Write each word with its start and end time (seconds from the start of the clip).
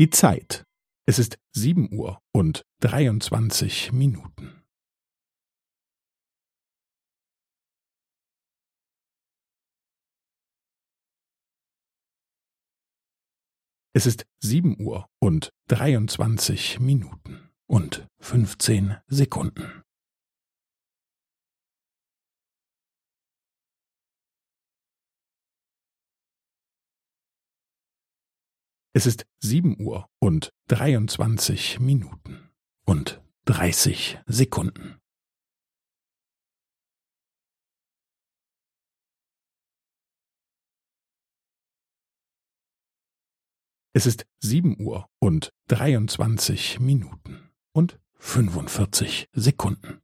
Die 0.00 0.08
Zeit. 0.08 0.64
Es 1.06 1.18
ist 1.18 1.38
sieben 1.54 1.92
Uhr 1.92 2.22
und 2.32 2.62
dreiundzwanzig 2.80 3.92
Minuten. 3.92 4.64
Es 13.92 14.06
ist 14.06 14.24
sieben 14.42 14.80
Uhr 14.80 15.06
und 15.20 15.50
dreiundzwanzig 15.68 16.80
Minuten 16.80 17.50
und 17.66 18.08
fünfzehn 18.22 18.96
Sekunden. 19.06 19.79
Es 28.92 29.06
ist 29.06 29.24
sieben 29.38 29.80
Uhr 29.80 30.10
und 30.18 30.52
dreiundzwanzig 30.66 31.78
Minuten 31.78 32.50
und 32.84 33.22
dreißig 33.44 34.18
Sekunden. 34.26 34.98
Es 43.92 44.06
ist 44.06 44.26
sieben 44.40 44.80
Uhr 44.80 45.08
und 45.20 45.52
dreiundzwanzig 45.68 46.80
Minuten 46.80 47.50
und 47.72 48.00
fünfundvierzig 48.18 49.28
Sekunden. 49.32 50.00